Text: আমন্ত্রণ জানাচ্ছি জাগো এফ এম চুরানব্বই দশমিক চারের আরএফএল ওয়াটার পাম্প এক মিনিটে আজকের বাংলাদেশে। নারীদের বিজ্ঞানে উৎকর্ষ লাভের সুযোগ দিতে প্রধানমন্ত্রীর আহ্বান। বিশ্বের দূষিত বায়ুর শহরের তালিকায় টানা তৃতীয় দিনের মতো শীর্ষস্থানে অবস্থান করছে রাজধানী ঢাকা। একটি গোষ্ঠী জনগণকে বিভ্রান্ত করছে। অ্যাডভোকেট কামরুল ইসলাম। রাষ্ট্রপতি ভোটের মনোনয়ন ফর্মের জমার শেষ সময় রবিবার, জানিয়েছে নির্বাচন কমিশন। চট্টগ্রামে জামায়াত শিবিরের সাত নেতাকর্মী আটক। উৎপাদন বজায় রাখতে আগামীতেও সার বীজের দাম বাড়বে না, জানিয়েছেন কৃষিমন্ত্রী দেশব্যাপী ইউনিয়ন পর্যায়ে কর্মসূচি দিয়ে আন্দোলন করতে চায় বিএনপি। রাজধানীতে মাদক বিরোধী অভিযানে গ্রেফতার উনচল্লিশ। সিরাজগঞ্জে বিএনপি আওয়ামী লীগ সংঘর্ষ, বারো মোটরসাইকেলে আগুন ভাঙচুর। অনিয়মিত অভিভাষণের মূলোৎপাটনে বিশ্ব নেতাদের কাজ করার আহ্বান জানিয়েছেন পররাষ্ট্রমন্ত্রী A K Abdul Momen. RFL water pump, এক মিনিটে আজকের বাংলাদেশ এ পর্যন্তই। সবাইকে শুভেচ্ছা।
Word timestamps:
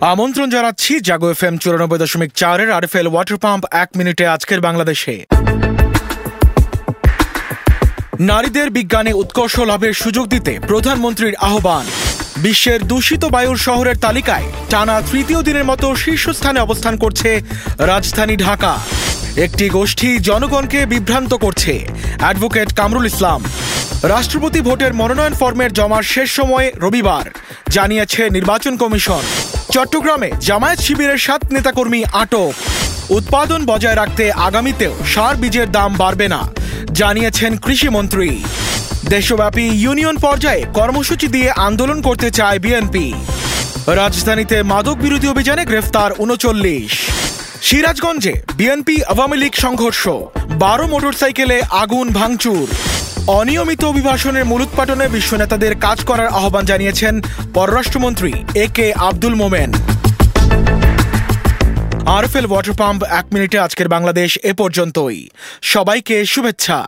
আমন্ত্রণ 0.00 0.50
জানাচ্ছি 0.50 1.00
জাগো 1.00 1.30
এফ 1.30 1.44
এম 1.44 1.58
চুরানব্বই 1.58 1.98
দশমিক 1.98 2.30
চারের 2.34 2.70
আরএফএল 2.70 3.06
ওয়াটার 3.08 3.38
পাম্প 3.44 3.62
এক 3.82 3.88
মিনিটে 3.96 4.26
আজকের 4.26 4.60
বাংলাদেশে। 4.60 5.24
নারীদের 8.20 8.70
বিজ্ঞানে 8.70 9.12
উৎকর্ষ 9.12 9.60
লাভের 9.60 9.94
সুযোগ 9.94 10.26
দিতে 10.26 10.52
প্রধানমন্ত্রীর 10.70 11.34
আহ্বান। 11.40 11.86
বিশ্বের 12.36 12.80
দূষিত 12.86 13.24
বায়ুর 13.24 13.56
শহরের 13.56 13.96
তালিকায় 13.96 14.46
টানা 14.70 14.96
তৃতীয় 15.10 15.42
দিনের 15.42 15.64
মতো 15.64 15.86
শীর্ষস্থানে 15.94 16.60
অবস্থান 16.60 16.96
করছে 16.96 17.30
রাজধানী 17.78 18.36
ঢাকা। 18.36 18.72
একটি 19.36 19.68
গোষ্ঠী 19.68 20.18
জনগণকে 20.18 20.86
বিভ্রান্ত 20.86 21.34
করছে। 21.34 21.86
অ্যাডভোকেট 22.20 22.68
কামরুল 22.74 23.06
ইসলাম। 23.06 23.40
রাষ্ট্রপতি 24.02 24.60
ভোটের 24.60 24.92
মনোনয়ন 24.94 25.34
ফর্মের 25.40 25.72
জমার 25.72 26.02
শেষ 26.02 26.30
সময় 26.30 26.66
রবিবার, 26.84 27.26
জানিয়েছে 27.70 28.22
নির্বাচন 28.30 28.76
কমিশন। 28.76 29.24
চট্টগ্রামে 29.76 30.30
জামায়াত 30.48 30.80
শিবিরের 30.86 31.20
সাত 31.26 31.42
নেতাকর্মী 31.54 32.00
আটক। 32.22 32.54
উৎপাদন 33.18 33.60
বজায় 33.70 33.98
রাখতে 34.00 34.24
আগামীতেও 34.48 34.94
সার 35.12 35.34
বীজের 35.42 35.68
দাম 35.76 35.90
বাড়বে 36.02 36.26
না, 36.34 36.40
জানিয়েছেন 37.00 37.52
কৃষিমন্ত্রী 37.64 38.28
দেশব্যাপী 39.14 39.66
ইউনিয়ন 39.84 40.16
পর্যায়ে 40.26 40.62
কর্মসূচি 40.78 41.26
দিয়ে 41.34 41.50
আন্দোলন 41.68 41.98
করতে 42.06 42.28
চায় 42.38 42.58
বিএনপি। 42.64 43.06
রাজধানীতে 44.00 44.56
মাদক 44.72 44.96
বিরোধী 45.04 45.26
অভিযানে 45.34 45.64
গ্রেফতার 45.70 46.10
উনচল্লিশ। 46.24 46.92
সিরাজগঞ্জে 47.66 48.34
বিএনপি 48.58 48.96
আওয়ামী 49.12 49.36
লীগ 49.42 49.54
সংঘর্ষ, 49.64 50.02
বারো 50.62 50.84
মোটরসাইকেলে 50.92 51.56
আগুন 51.82 52.06
ভাঙচুর। 52.18 52.66
অনিয়মিত 53.28 53.84
অভিভাষণের 53.84 54.44
মূলোৎপাটনে 54.44 55.08
বিশ্ব 55.08 55.36
নেতাদের 55.36 55.76
কাজ 55.76 56.04
করার 56.04 56.26
আহ্বান 56.26 56.64
জানিয়েছেন 56.64 57.20
পররাষ্ট্রমন্ত্রী 57.54 58.32
A 58.54 58.66
K 58.74 58.92
Abdul 58.92 59.34
Momen. 59.34 59.72
RFL 62.06 62.46
water 62.46 62.72
pump, 62.72 63.02
এক 63.04 63.26
মিনিটে 63.32 63.58
আজকের 63.58 63.88
বাংলাদেশ 63.88 64.38
এ 64.42 64.52
পর্যন্তই। 64.52 65.28
সবাইকে 65.62 66.26
শুভেচ্ছা। 66.26 66.86